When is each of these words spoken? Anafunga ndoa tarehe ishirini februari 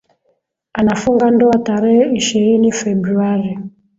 Anafunga 0.73 1.31
ndoa 1.31 1.57
tarehe 1.63 2.15
ishirini 2.15 2.71
februari 2.71 3.59